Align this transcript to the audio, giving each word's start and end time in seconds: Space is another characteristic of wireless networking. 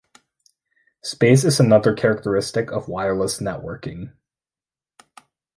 Space 1.03 1.43
is 1.43 1.59
another 1.59 1.93
characteristic 1.93 2.71
of 2.71 2.87
wireless 2.87 3.39
networking. 3.39 4.13